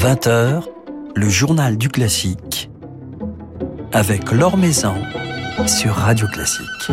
[0.00, 0.62] 20h,
[1.14, 2.70] le journal du classique
[3.92, 4.94] avec Laure Maison
[5.66, 6.90] sur Radio Classique.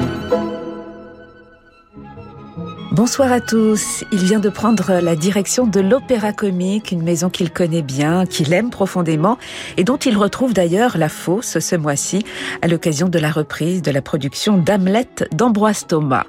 [2.92, 4.04] Bonsoir à tous.
[4.12, 8.52] Il vient de prendre la direction de l'Opéra Comique, une maison qu'il connaît bien, qu'il
[8.52, 9.38] aime profondément
[9.78, 12.26] et dont il retrouve d'ailleurs la fosse ce mois-ci
[12.62, 16.26] à l'occasion de la reprise de la production d'Hamlet d'Ambroise Thomas.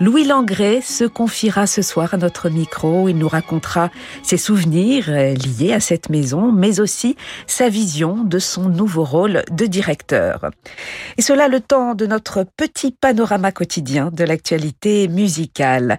[0.00, 3.08] Louis Langré se confiera ce soir à notre micro.
[3.08, 3.90] Il nous racontera
[4.22, 7.16] ses souvenirs euh, liés à cette maison, mais aussi
[7.46, 10.50] sa vision de son nouveau rôle de directeur.
[11.16, 15.98] Et cela le temps de notre petit panorama quotidien de l'actualité musicale.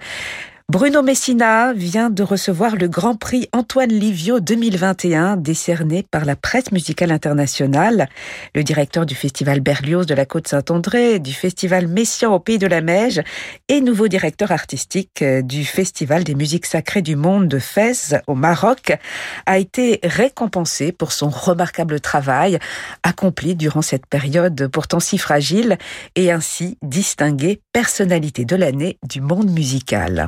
[0.76, 6.72] Bruno Messina vient de recevoir le Grand Prix Antoine Livio 2021 décerné par la presse
[6.72, 8.10] musicale internationale.
[8.56, 12.82] Le directeur du festival Berlioz de la Côte-Saint-André, du festival Messian au Pays de la
[12.82, 13.22] Meige
[13.70, 18.34] et nouveau directeur artistique euh, du festival des musiques sacrées du monde de Fès au
[18.34, 18.98] Maroc,
[19.46, 22.58] a été récompensé pour son remarquable travail
[23.04, 25.78] accompli durant cette période pourtant si fragile
[26.16, 30.28] et ainsi distingué personnalité de l'année du monde musical.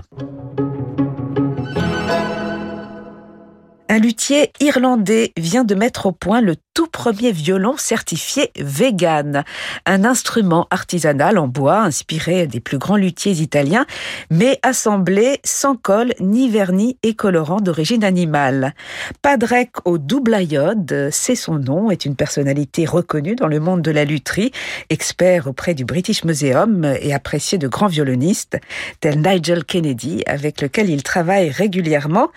[3.90, 9.44] Un luthier irlandais vient de mettre au point le tout premier violon certifié vegan,
[9.88, 13.88] un instrument artisanal en bois inspiré des plus grands luthiers italiens,
[14.30, 18.76] mais assemblé sans colle ni vernis et colorant d'origine animale.
[19.24, 23.90] Padrek au double iode, c'est son nom, est une personnalité reconnue dans le monde de
[23.90, 24.52] la lutherie,
[24.92, 28.60] expert auprès du British Museum et apprécié de grands violonistes,
[29.00, 32.28] tels Nigel Kennedy, avec lequel il travaille régulièrement.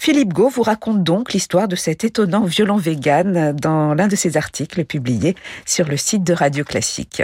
[0.00, 4.38] Philippe Gau vous raconte donc l'histoire de cet étonnant violon vegan dans l'un de ses
[4.38, 5.34] articles publiés
[5.66, 7.22] sur le site de Radio Classique.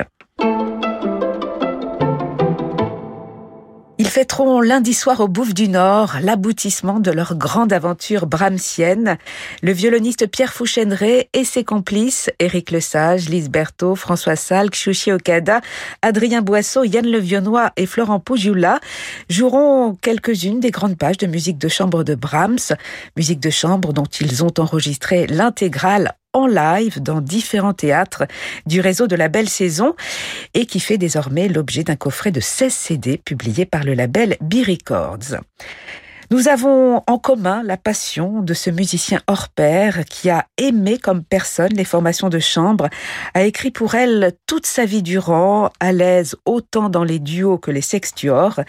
[4.01, 9.19] Ils fêteront lundi soir au Bouffe du Nord l'aboutissement de leur grande aventure brahmsienne.
[9.63, 15.61] Le violoniste Pierre Fouchenray et ses complices, Éric Lesage, Lise Berthaud, François Salk, Chouchi Okada,
[16.01, 18.81] Adrien Boisseau, Yann Levionnois et Florent Poujoula
[19.29, 22.75] joueront quelques-unes des grandes pages de musique de chambre de Brahms,
[23.19, 28.25] musique de chambre dont ils ont enregistré l'intégrale en live dans différents théâtres
[28.67, 29.95] du réseau de la Belle Saison
[30.55, 35.41] et qui fait désormais l'objet d'un coffret de 16 CD publié par le label B-Records.
[36.33, 41.25] Nous avons en commun la passion de ce musicien hors pair qui a aimé comme
[41.25, 42.89] personne les formations de chambre,
[43.35, 47.73] a écrit pour elle toute sa vie durant, à l'aise autant dans les duos que
[47.73, 48.61] les sextuors,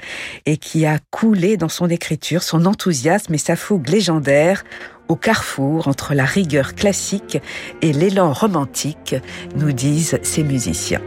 [0.47, 4.63] et qui a coulé dans son écriture son enthousiasme et sa fougue légendaire
[5.07, 7.37] au carrefour entre la rigueur classique
[7.83, 9.13] et l'élan romantique,
[9.55, 11.01] nous disent ces musiciens.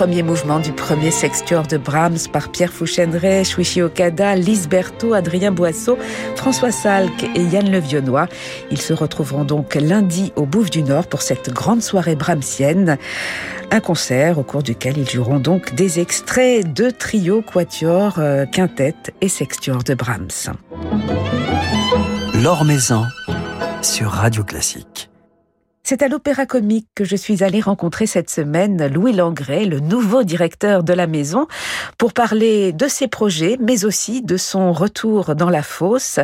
[0.00, 5.52] Premier mouvement du premier sextuor de Brahms par Pierre Fouchendray, Shuichi Okada, Lise Berthaud, Adrien
[5.52, 5.98] Boisseau,
[6.36, 8.26] François Salk et Yann Levionnois.
[8.70, 12.96] Ils se retrouveront donc lundi au Bouffe du Nord pour cette grande soirée brahmsienne.
[13.70, 19.12] Un concert au cours duquel ils joueront donc des extraits de trio, quatuor, euh, quintette
[19.20, 20.54] et sextuor de Brahms.
[22.42, 22.64] L'Or
[23.82, 25.09] sur Radio Classique.
[25.90, 30.22] C'est à l'Opéra Comique que je suis allée rencontrer cette semaine Louis Langret, le nouveau
[30.22, 31.48] directeur de la maison,
[31.98, 36.20] pour parler de ses projets, mais aussi de son retour dans la fosse.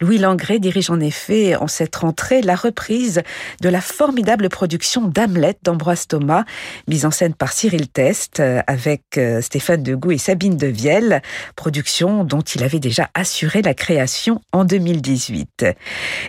[0.00, 3.22] Louis Langret dirige en effet en cette rentrée la reprise
[3.60, 6.44] de la formidable production d'Hamlet d'Ambroise Thomas,
[6.86, 11.22] mise en scène par Cyril Test avec euh, Stéphane Degout et Sabine Devielle,
[11.56, 15.66] production dont il avait déjà assuré la création en 2018.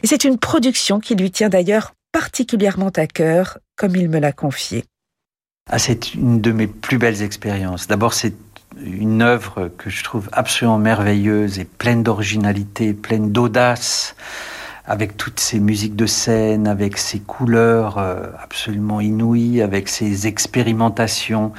[0.01, 4.31] Et c'est une production qui lui tient d'ailleurs particulièrement à cœur, comme il me l'a
[4.31, 4.85] confié.
[5.69, 7.87] Ah, c'est une de mes plus belles expériences.
[7.87, 8.33] D'abord, c'est
[8.83, 14.15] une œuvre que je trouve absolument merveilleuse et pleine d'originalité, pleine d'audace,
[14.85, 21.53] avec toutes ces musiques de scène, avec ces couleurs euh, absolument inouïes, avec ces expérimentations,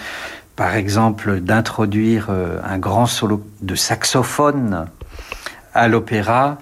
[0.57, 4.87] par exemple d'introduire euh, un grand solo de saxophone
[5.75, 6.59] à l'opéra.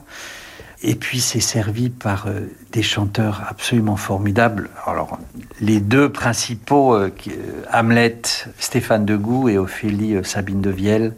[0.82, 2.40] Et puis c'est servi par euh,
[2.70, 4.70] des chanteurs absolument formidables.
[4.86, 5.18] Alors
[5.60, 8.22] les deux principaux, euh, euh, Hamlet,
[8.58, 11.14] Stéphane Degout et Ophélie Sabine de Vielle.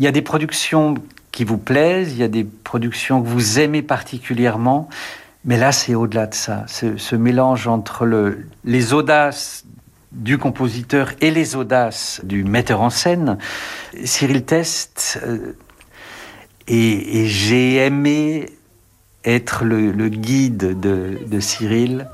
[0.00, 0.94] Il y a des productions
[1.30, 4.88] qui vous plaisent, il y a des productions que vous aimez particulièrement,
[5.44, 6.64] mais là c'est au-delà de ça.
[6.66, 9.64] Ce, mélange entre le, les audaces
[10.10, 13.38] du compositeur et les audaces du metteur en scène.
[14.04, 15.20] Cyril Test
[16.68, 18.46] et, j'ai aimé
[19.26, 22.08] être le, guide de, Cyril,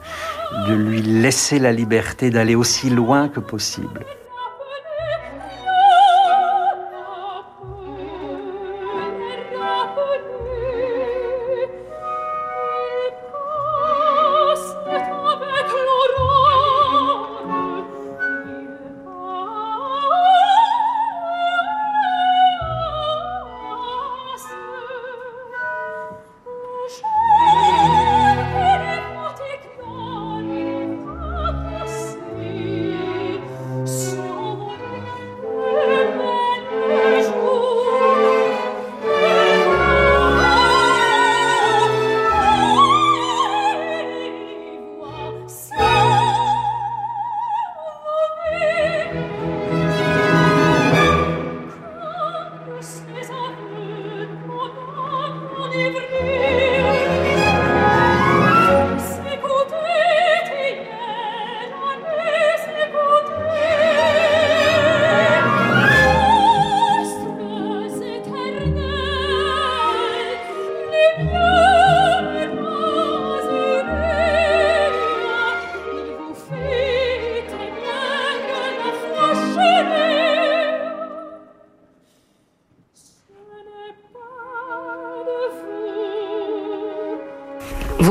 [0.69, 4.00] de lui laisser la liberté d'aller aussi loin que possible.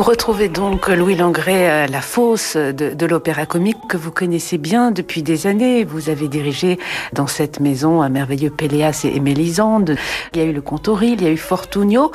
[0.02, 4.90] Vous retrouvez donc Louis Langret à la fosse de, l'opéra comique que vous connaissez bien
[4.90, 5.84] depuis des années.
[5.84, 6.80] Vous avez dirigé
[7.14, 9.96] dans cette maison un merveilleux Péléas et Mélisande.
[10.34, 12.12] Il y a eu le Contoril, il y a eu Fortunio.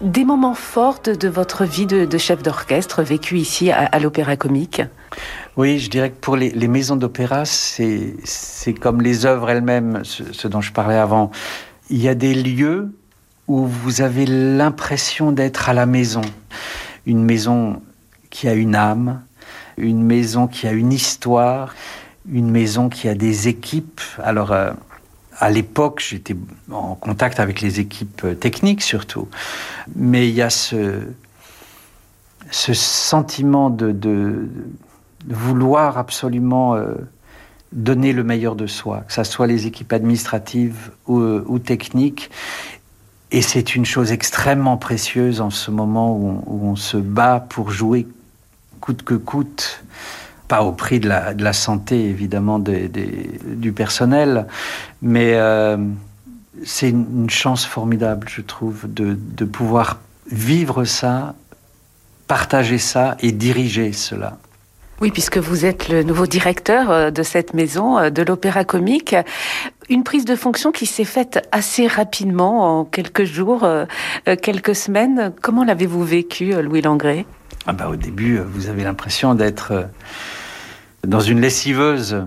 [0.00, 4.82] Des moments forts de, votre vie de, chef d'orchestre vécu ici à, l'opéra comique?
[5.56, 8.14] Oui, je dirais que pour les, maisons d'opéra, c'est
[8.80, 11.32] comme les œuvres elles-mêmes, ce dont je parlais avant.
[11.90, 12.92] Il y a des lieux
[13.48, 16.22] où vous avez l'impression d'être à la maison
[17.06, 17.82] une maison
[18.30, 19.22] qui a une âme,
[19.76, 21.74] une maison qui a une histoire,
[22.30, 24.00] une maison qui a des équipes.
[24.22, 24.72] Alors, euh,
[25.38, 26.36] à l'époque, j'étais
[26.70, 29.28] en contact avec les équipes euh, techniques surtout,
[29.94, 31.02] mais il y a ce,
[32.50, 34.48] sentiment de,
[35.26, 36.94] vouloir absolument euh,
[37.72, 42.30] donner le meilleur de soi, que ce soit les équipes administratives ou techniques.
[43.34, 48.06] Et c'est une chose extrêmement précieuse en ce moment où on, se bat pour jouer
[48.80, 49.82] coûte que coûte,
[50.46, 54.46] pas au prix de la, santé évidemment du personnel,
[55.02, 55.76] mais euh,
[56.64, 59.98] c'est une chance formidable, je trouve, de pouvoir
[60.30, 61.34] vivre ça,
[62.28, 64.38] partager ça et diriger cela.
[65.00, 69.16] Oui, puisque vous êtes le nouveau directeur euh, de cette maison, euh, de l'Opéra Comique.
[69.90, 73.86] Une prise de fonction qui s'est faite assez rapidement, en quelques jours, euh,
[74.40, 75.32] quelques semaines.
[75.42, 77.26] Comment l'avez-vous vécu, Louis Langré?
[77.66, 79.88] Ah bah, Au début, vous avez l'impression d'être
[81.06, 82.24] dans une lessiveuse.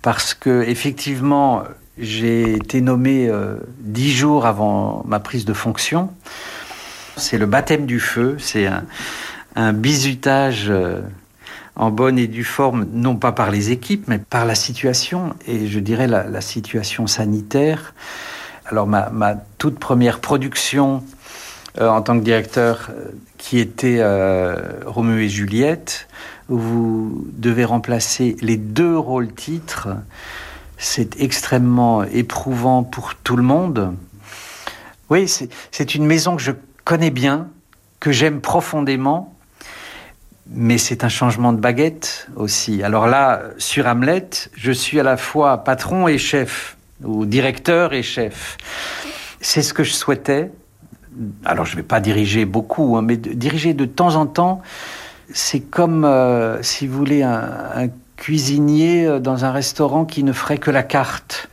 [0.00, 1.64] parce que effectivement,
[1.98, 3.30] j'ai été nommé
[3.80, 6.10] dix jours avant ma prise de fonction.
[7.16, 8.84] C'est le baptême du feu, c'est un,
[9.54, 10.72] un bizutage
[11.80, 15.66] en bonne et due forme, non pas par les équipes, mais par la situation, et
[15.66, 17.94] je dirais la, situation sanitaire.
[18.66, 21.02] Alors ma, ma, toute première production
[21.80, 23.06] euh, en tant que directeur, euh,
[23.38, 26.06] qui était euh, Roméo et Juliette,
[26.50, 29.88] où vous devez remplacer les deux rôles titres,
[30.76, 33.94] c'est extrêmement éprouvant pour tout le monde.
[35.08, 35.32] Oui,
[35.70, 36.52] c'est une maison que je
[36.84, 37.48] connais bien,
[38.00, 39.34] que j'aime profondément,
[40.52, 42.82] mais c'est un changement de baguette aussi.
[42.82, 48.02] Alors là, sur Hamlet, je suis à la fois patron et chef, ou directeur et
[48.02, 48.58] chef.
[49.40, 50.50] C'est ce que je souhaitais.
[51.44, 54.60] Alors je ne vais pas diriger beaucoup, hein, mais diriger de temps en temps,
[55.32, 60.32] c'est comme, euh, si vous voulez, un, un cuisinier euh, dans un restaurant qui ne
[60.32, 61.48] ferait que la carte.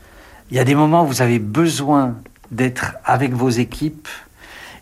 [0.50, 2.16] Il y a des moments où vous avez besoin
[2.52, 4.08] d'être avec vos équipes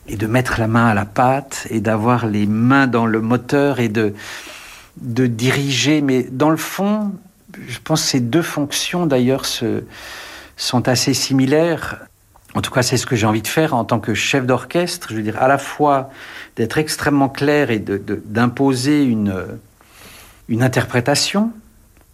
[0.08, 3.80] et de mettre la main à la pâte et d'avoir les mains dans le moteur
[3.80, 4.14] et de,
[4.98, 6.02] de diriger.
[6.02, 7.14] Mais dans le fond,
[7.68, 12.06] je pense que ces deux fonctions d'ailleurs sont assez similaires.
[12.54, 15.08] En tout cas, c'est ce que j'ai envie de faire en tant que chef d'orchestre.
[15.10, 16.10] Je veux dire, à la fois
[16.56, 19.34] d'être extrêmement clair et d'imposer une,
[20.48, 21.52] une interprétation,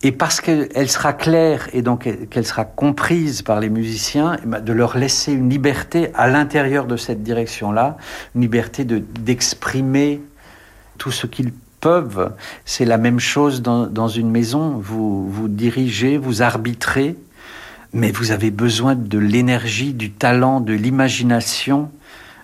[0.03, 4.60] et parce qu'elle sera claire et donc qu'elle sera comprise par les musiciens, eh ben,
[4.60, 7.98] de leur laisser une liberté à l'intérieur de cette direction-là,
[8.34, 10.22] une liberté d'exprimer
[10.98, 12.34] tout ce qu'ils peuvent.
[12.65, 14.77] C'est la même chose dans, dans, une maison.
[14.79, 17.15] Vous, dirigez, vous arbitrez,
[17.93, 21.91] mais vous avez besoin de l'énergie, du talent, de l'imagination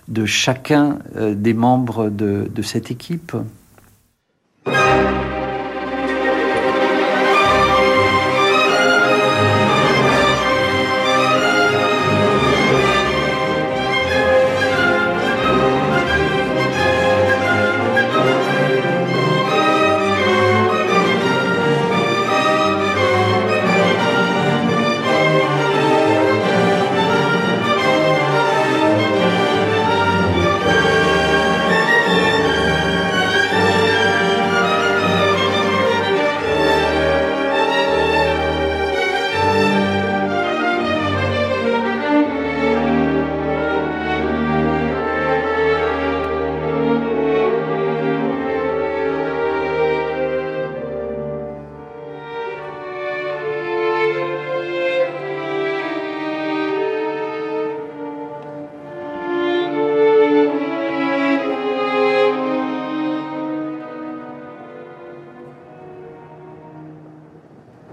[0.06, 3.36] de chacun euh, des membres de, de cette équipe.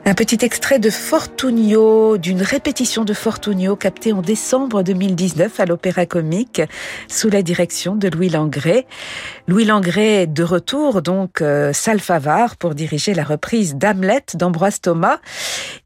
[0.08, 6.06] Un petit extrait de Fortunio, d'une répétition de Fortunio captée en décembre 2019 à l'Opéra
[6.06, 6.62] Comique
[7.08, 8.86] sous la direction de Louis Langré.
[9.48, 11.72] Louis Langré de retour, donc euh,
[12.60, 15.18] pour diriger la reprise d'Hamlet d'Ambroise Thomas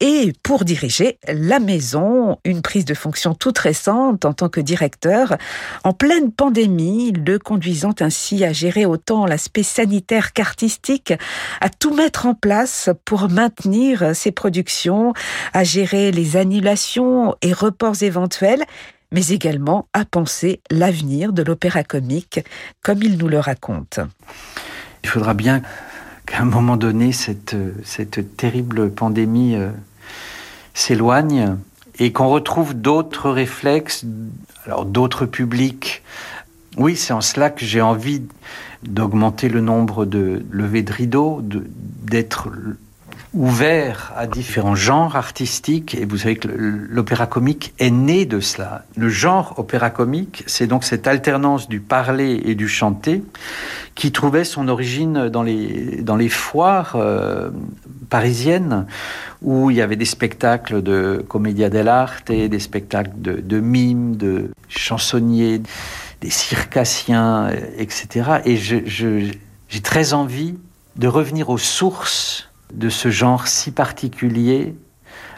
[0.02, 5.38] et pour diriger La Maison, une prise de fonction toute récente en tant que directeur
[5.86, 11.14] en pleine pandémie, le conduisant ainsi à gérer autant l'aspect sanitaire qu'artistique,
[11.62, 15.13] à tout mettre en place pour maintenir ses productions,
[15.54, 18.63] à gérer les annulations et reports éventuels,
[19.12, 22.42] mais également à penser l'avenir de l'opéra comique,
[22.84, 24.00] comme il nous le raconte.
[25.04, 25.62] Il faudra bien
[26.25, 29.70] qu'à un moment donné, cette, cette terrible pandémie euh,
[30.74, 31.56] s'éloigne
[31.98, 34.06] et qu'on retrouve d'autres réflexes,
[34.66, 36.04] alors d'autres publics.
[36.78, 38.22] Oui, c'est en cela que j'ai envie
[38.84, 42.50] d'augmenter le nombre de levées de rideaux, d'être
[43.33, 45.95] ouvert à différents genres artistiques.
[45.95, 48.86] Et vous savez que l'opéra comique est né de cela.
[48.98, 53.24] Le genre opéra comique, c'est donc cette alternance du parler et du chanter
[53.95, 57.50] qui trouvait son origine dans les, dans les foires euh,
[58.09, 58.88] parisiennes
[59.41, 64.51] où il y avait des spectacles de commedia dell'arte, des spectacles de, de mimes, de
[64.67, 65.62] chansonniers,
[66.21, 68.41] des circassiens, etc.
[68.45, 69.31] Et j'ai je,
[69.69, 70.55] j'ai très envie
[70.98, 74.76] de revenir aux sources de ce genre si particulier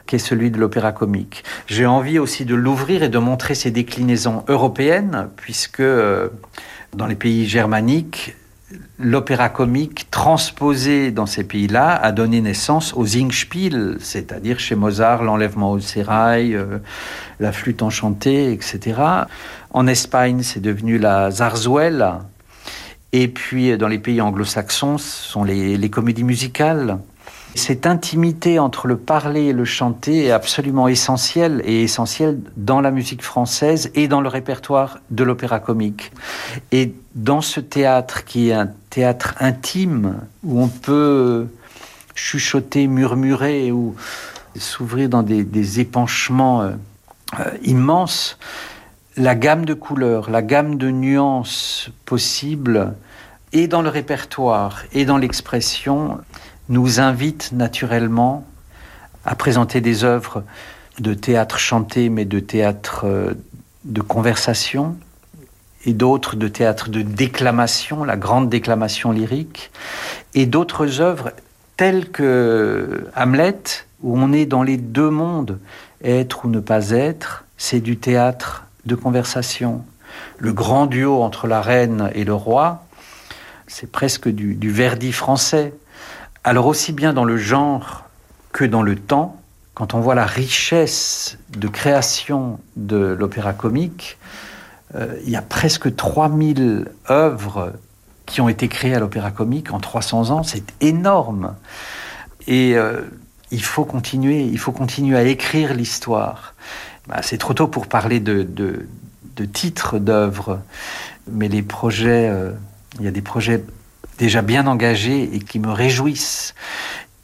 [0.06, 1.44] qu'est celui de l'opéra comique.
[1.68, 6.30] J'ai envie aussi de l'ouvrir et de montrer ses déclinaisons européennes, puisque euh,
[6.94, 8.36] dans les pays germaniques,
[9.00, 15.72] l'opéra comique transposé dans ces pays-là a donné naissance au Singspiel, c'est-à-dire chez Mozart l'enlèvement
[15.72, 16.80] au sérail, euh,
[17.40, 19.02] la flûte enchantée, etc.
[19.72, 22.26] En Espagne, c'est devenu la zarzuela.
[23.14, 26.98] Et puis dans les pays anglo-saxons, ce sont les, les comédies musicales.
[27.55, 32.91] Cette intimité entre le parler et le chanter est absolument essentielle et essentielle dans la
[32.91, 36.12] musique française et dans le répertoire de l'opéra comique.
[36.72, 41.48] Et dans ce théâtre qui est un théâtre intime où on peut
[42.15, 43.96] chuchoter, murmurer ou
[44.55, 46.72] s'ouvrir dans des, épanchements euh,
[47.39, 48.38] euh, immenses,
[49.17, 52.93] la gamme de couleurs, la gamme de nuances possibles,
[53.53, 56.20] et dans le répertoire et dans l'expression,
[56.72, 58.46] nous invite naturellement
[59.25, 60.44] à présenter des œuvres
[61.00, 63.34] de théâtre chanté, mais de théâtre euh,
[63.84, 64.96] de conversation,
[65.86, 69.72] et d'autres de théâtre de déclamation, la grande déclamation lyrique,
[70.34, 71.32] et d'autres œuvres
[71.75, 75.60] telles que Hamlet, où on est dans les deux mondes,
[76.04, 79.84] être ou ne pas être, c'est du théâtre de conversation.
[80.38, 82.86] Le grand duo entre la reine et le roi,
[83.68, 85.74] c'est presque du, du Verdi français.
[86.43, 88.05] Alors aussi bien dans le genre
[88.51, 89.39] que dans le temps,
[89.75, 94.17] quand on voit la richesse de création de l'opéra comique,
[94.95, 97.74] euh, il y a presque 3000 œuvres
[98.25, 101.55] qui ont été créées à l'opéra comique en 300 ans, c'est énorme.
[102.48, 103.01] Et euh,
[103.51, 104.50] il faut continuer,
[105.15, 106.55] à écrire l'histoire.
[107.07, 108.88] Bah, c'est trop tôt pour parler de, de,
[109.45, 110.60] titres d'œuvres,
[111.27, 112.51] mais les projets, euh,
[113.00, 113.63] il y a des projets
[114.22, 116.54] déjà bien engagés et qui me réjouissent.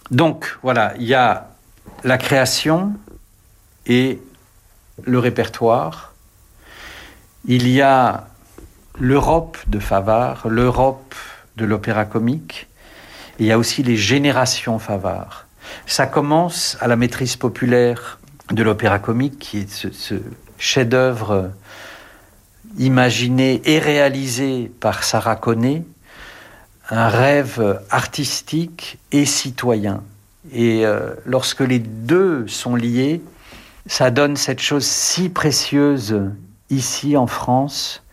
[0.10, 1.52] Donc voilà, il y a
[2.04, 2.94] la création
[3.86, 4.20] et
[5.04, 6.16] le répertoire.
[7.46, 8.28] Il y a
[9.00, 11.14] l'Europe de Favard, l'Europe
[11.56, 12.68] de l'opéra comique.
[13.38, 15.46] il y a aussi les générations Favard.
[15.86, 18.18] Ça commence à la maîtrise populaire
[18.50, 20.16] de l'opéra comique, qui est ce,
[20.58, 21.52] chef-d'œuvre
[22.80, 25.84] imaginé et réalisé par Sarah Connet,
[26.90, 30.04] un rêve artistique et citoyen.
[30.54, 33.22] Et euh, lorsque les deux sont liés,
[33.86, 36.22] ça donne cette chose si précieuse
[36.70, 38.04] ici en France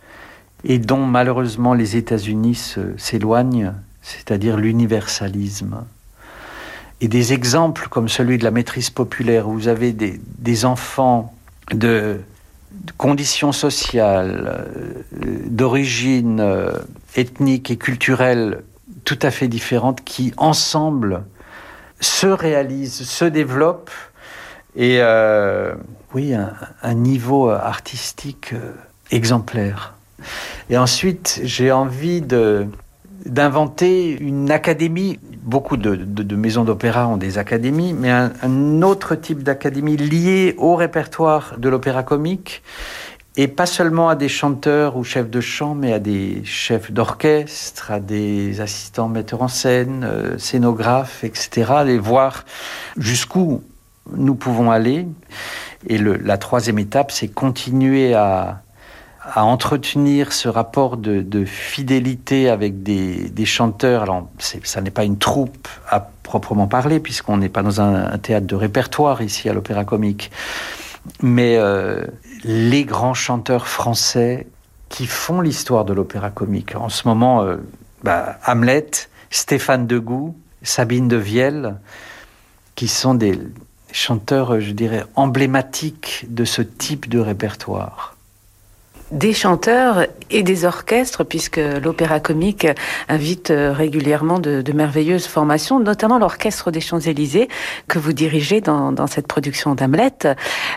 [0.63, 5.83] et dont malheureusement les États-Unis s'éloignent, c'est-à-dire l'universalisme.
[7.01, 11.35] Et des exemples comme celui de la maîtrise populaire, où vous avez des, enfants
[11.71, 12.19] de,
[12.97, 14.65] conditions sociales,
[15.13, 16.71] euh, d'origine euh,
[17.15, 18.63] ethniques et culturelles
[19.03, 21.23] tout à fait différentes qui, ensemble,
[21.99, 23.91] se réalisent, se développent
[24.75, 25.75] et, euh,
[26.13, 28.53] oui, un, un, niveau artistique
[29.11, 29.93] exemplaire.
[30.69, 32.21] Et ensuite, j'ai envie
[33.25, 35.19] d'inventer une académie.
[35.45, 40.75] Beaucoup de, de, maisons d'opéra ont des académies, mais un, autre type d'académie lié au
[40.75, 42.63] répertoire de l'opéra comique
[43.37, 47.91] et pas seulement à des chanteurs ou chefs de chant, mais à des chefs d'orchestre,
[47.91, 51.73] à des assistants metteurs en scène, euh, scénographes, etc.
[51.85, 52.45] Les voir
[52.97, 53.61] jusqu'où
[54.15, 55.05] nous pouvons aller.
[55.87, 58.63] Et la troisième étape, c'est continuer à,
[59.33, 64.03] à entretenir ce rapport de, fidélité avec des, chanteurs.
[64.03, 68.17] Alors, ça n'est pas une troupe à proprement parler, puisqu'on n'est pas dans un, un,
[68.17, 70.31] théâtre de répertoire ici à l'Opéra Comique.
[71.21, 72.05] Mais euh,
[72.43, 74.47] les grands chanteurs français
[74.89, 76.75] qui font l'histoire de l'opéra comique.
[76.75, 77.57] En ce moment, euh,
[78.03, 78.89] bah, Hamlet,
[79.29, 81.75] Stéphane Degout, Sabine de Vielle,
[82.75, 83.39] qui sont des
[83.91, 88.14] chanteurs, je dirais, emblématiques de ce type de répertoire
[89.11, 92.67] des chanteurs et des orchestres, puisque l'opéra comique
[93.07, 97.47] invite euh, régulièrement de, merveilleuses formations, notamment l'orchestre des Champs-Élysées
[97.87, 100.11] que vous dirigez dans, cette production d'Hamlet,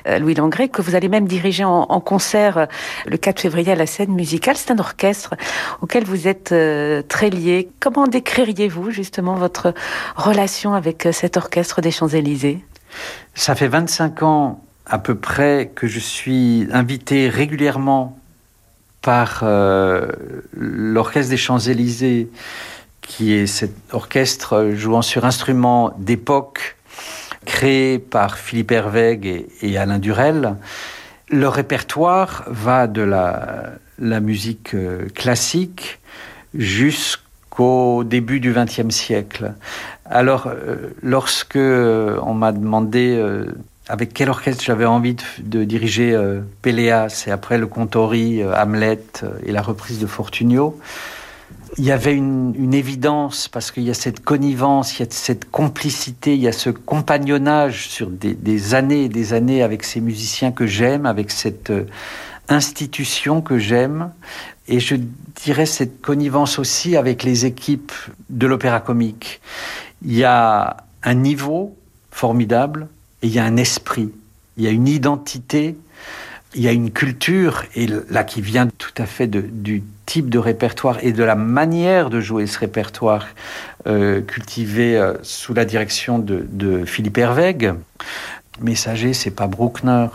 [0.06, 2.68] euh, Louis Langré, que vous allez même diriger en, en, concert
[3.06, 4.56] le 4 février à la scène musicale.
[4.56, 5.34] C'est un orchestre
[5.80, 7.70] auquel vous êtes euh, très lié.
[7.80, 9.74] Comment décririez-vous justement votre
[10.16, 12.64] relation avec cet orchestre des Champs-Élysées?
[13.34, 18.18] Ça fait 25 ans à peu près que je suis invité régulièrement
[19.02, 20.06] par euh,
[20.52, 22.28] l'Orchestre des Champs-Élysées,
[23.02, 26.76] qui est cet orchestre jouant sur instruments d'époque,
[27.44, 30.56] créé par Philippe Hervègue et, Alain Durel.
[31.30, 36.00] Le répertoire va de la, la musique euh, classique
[36.54, 39.52] jusqu'au début du XXe siècle.
[40.06, 43.22] Alors, euh, lorsque on m'a demandé
[43.88, 49.30] avec quel orchestre j'avais envie de, diriger euh, et après le Contori, euh, Hamlet euh,
[49.44, 50.78] et la reprise de Fortunio.
[51.78, 55.10] Il y avait une, une évidence parce qu'il y a cette connivence, il y a
[55.10, 59.84] cette complicité, il y a ce compagnonnage sur des, des années et des années avec
[59.84, 61.86] ces musiciens que j'aime, avec cette euh,
[62.48, 64.10] institution que j'aime.
[64.66, 64.96] Et je
[65.42, 67.92] dirais cette connivence aussi avec les équipes
[68.28, 69.40] de l'opéra comique.
[70.04, 71.76] Il y a un niveau
[72.10, 72.88] formidable
[73.22, 74.10] il y a un esprit,
[74.56, 75.76] il y a une identité,
[76.54, 80.38] il y a une culture, et là qui vient tout à fait du type de
[80.38, 83.26] répertoire et de la manière de jouer ce répertoire
[83.86, 87.74] euh, cultivé euh, sous la direction de, Philippe Herweg.
[88.60, 90.06] Messager, c'est pas Bruckner.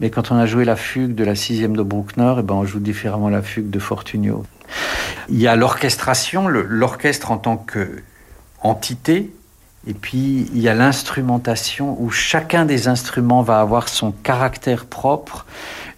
[0.00, 2.54] Mais quand on a joué la fugue de la sixième de Bruckner, et eh ben
[2.54, 4.44] on joue différemment la fugue de Fortunio.
[5.28, 9.30] Il y a l'orchestration, l'orchestre en tant qu'entité,
[9.86, 15.46] et puis il y a l'instrumentation où chacun des instruments va avoir son caractère propre.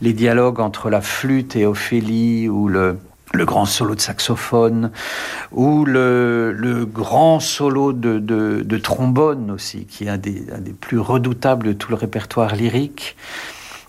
[0.00, 2.98] Les dialogues entre la flûte et Ophélie ou le,
[3.34, 4.90] grand solo de saxophone
[5.52, 11.90] ou le, grand solo de, trombone aussi, qui est un des plus redoutables de tout
[11.90, 13.16] le répertoire lyrique.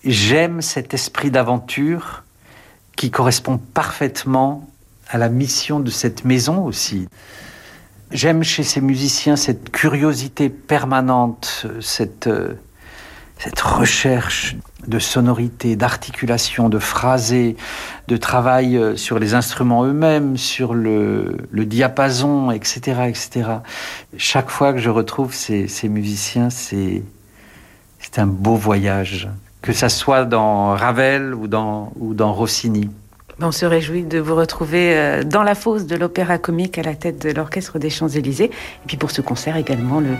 [0.06, 2.24] J'aime cet esprit d'aventure
[2.96, 4.68] qui correspond parfaitement
[5.10, 7.08] à la mission de cette maison aussi.
[8.12, 12.56] J'aime chez ces musiciens cette curiosité permanente, cette, euh,
[13.38, 14.56] cette recherche
[14.88, 17.56] de sonorité, d'articulation, de phrasé,
[18.08, 23.50] de travail euh, sur les instruments eux-mêmes, sur le, le, diapason, etc., etc.
[24.18, 27.04] Chaque fois que je retrouve ces, ces musiciens, c'est
[28.18, 29.30] un beau voyage,
[29.62, 32.90] que ça soit dans Ravel ou dans, ou dans Rossini.
[33.42, 36.96] On se réjouit de vous retrouver euh, dans la fosse de l'Opéra Comique à la
[36.96, 38.46] tête de l'Orchestre des Champs-Élysées.
[38.52, 40.16] Et puis pour ce concert également le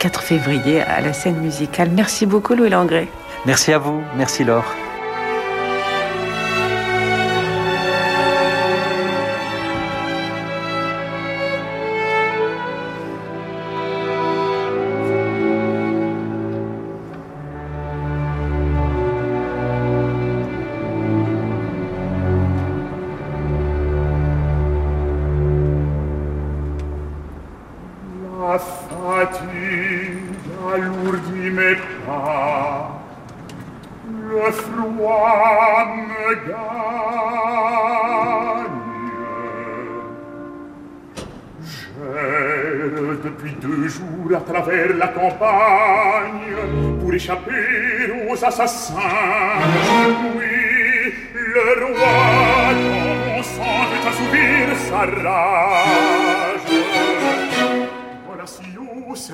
[0.00, 1.90] 4 février à la scène musicale.
[1.94, 3.08] Merci beaucoup Louis Langré.
[3.46, 4.02] Merci à vous.
[4.16, 4.64] Merci Laure.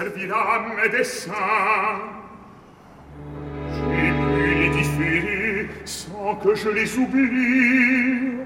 [0.00, 1.32] servirà Médecin.
[3.74, 8.38] J'ai pu les différer sans que je les oublie.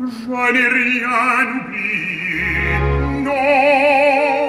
[0.00, 2.78] Je n'ai rien oublié,
[3.24, 4.47] non.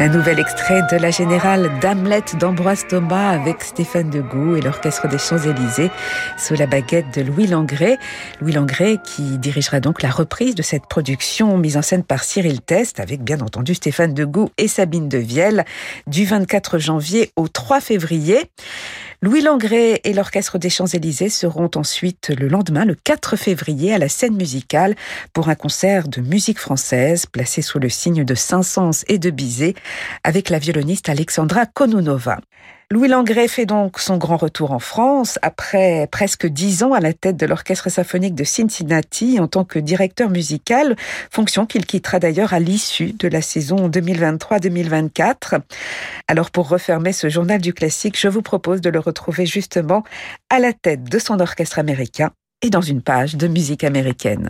[0.00, 5.18] Un nouvel extrait de la générale d'Hamlet d'Ambroise Thomas avec Stéphane Degout et l'Orchestre des
[5.18, 5.90] Champs-Élysées
[6.36, 7.96] sous la baguette de Louis Langré.
[8.40, 12.60] Louis Langré qui dirigera donc la reprise de cette production mise en scène par Cyril
[12.60, 15.64] Test avec bien entendu Stéphane Degout et Sabine Devielle
[16.06, 18.50] du 24 janvier au 3 février.
[19.20, 24.08] Louis Langré et l'Orchestre des Champs-Élysées seront ensuite le lendemain, le 4 février, à la
[24.08, 24.94] scène musicale
[25.32, 29.74] pour un concert de musique française placé sous le signe de Saint-Saëns et de Bizet
[30.22, 32.38] avec la violoniste Alexandra Kononova.
[32.90, 37.12] Louis Langré fait donc son grand retour en France après presque dix ans à la
[37.12, 40.96] tête de l'Orchestre symphonique de Cincinnati en tant que directeur musical,
[41.30, 45.60] fonction qu'il quittera d'ailleurs à l'issue de la saison 2023-2024.
[46.28, 50.02] Alors pour refermer ce journal du classique, je vous propose de le retrouver justement
[50.48, 52.30] à la tête de son orchestre américain
[52.62, 54.48] et dans une page de musique américaine.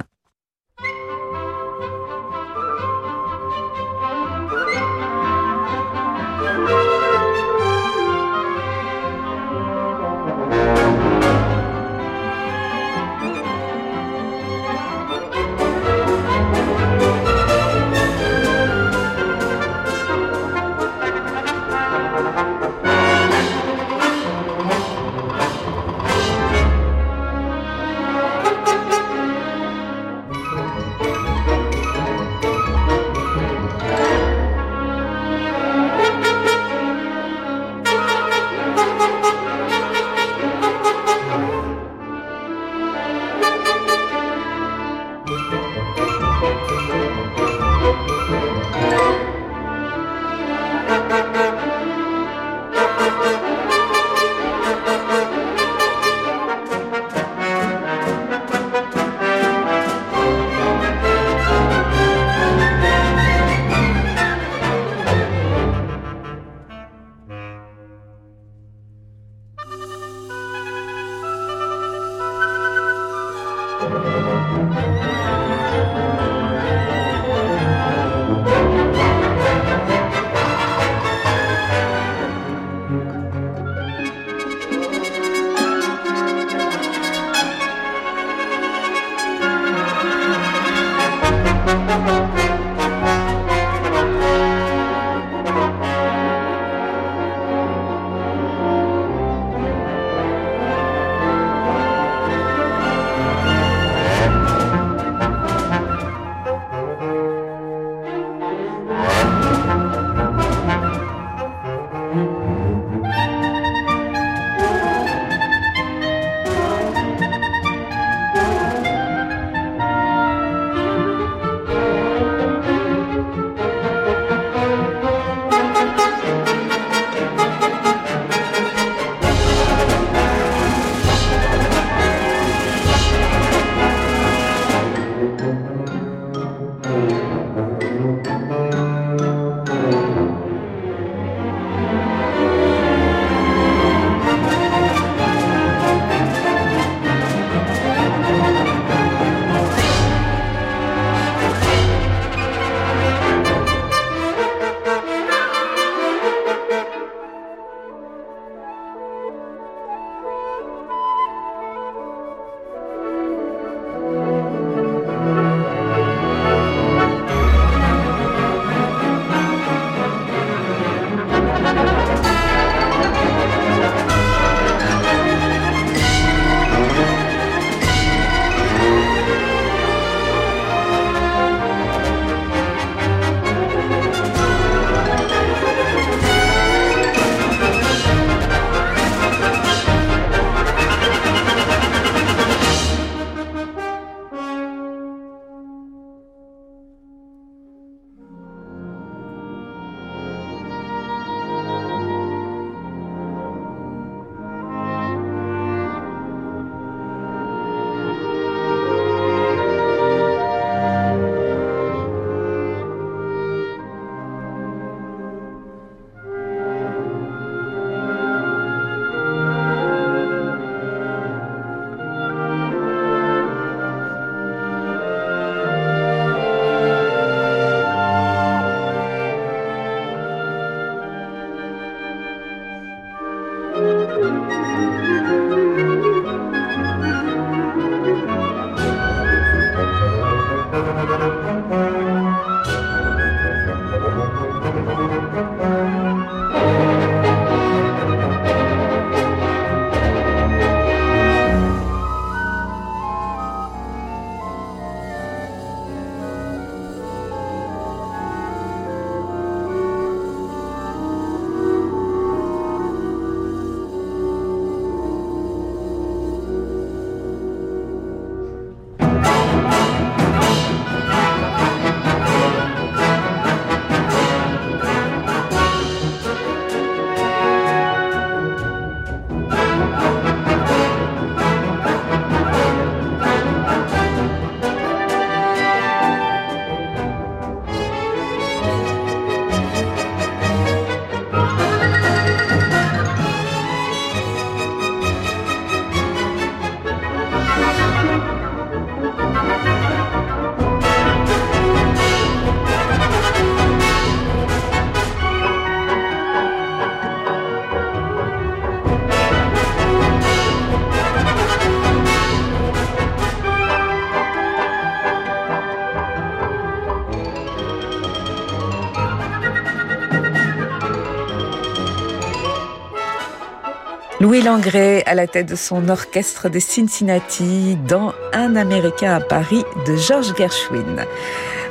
[324.38, 329.64] Louis Langrée à la tête de son orchestre de Cincinnati dans Un Américain à Paris
[329.84, 331.04] de Georges Gershwin.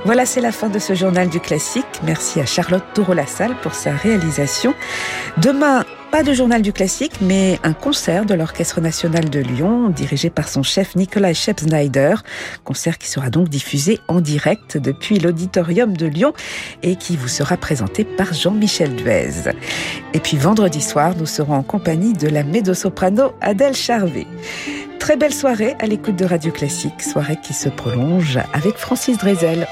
[0.03, 1.85] Voilà, c'est la fin de ce journal du classique.
[2.03, 4.73] Merci à Charlotte Touro-Lassalle pour sa réalisation.
[5.37, 10.29] Demain, pas de journal du classique, mais un concert de l'Orchestre national de Lyon, dirigé
[10.29, 12.15] par son chef Nicolas Schepp-Snyder.
[12.63, 16.33] Concert qui sera donc diffusé en direct depuis l'Auditorium de Lyon
[16.83, 19.51] et qui vous sera présenté par Jean-Michel Duez.
[20.13, 24.27] Et puis vendredi soir, nous serons en compagnie de la médo-soprano Adèle Charvet.
[24.99, 29.67] Très belle soirée à l'écoute de Radio Classique, soirée qui se prolonge avec Francis Drezel.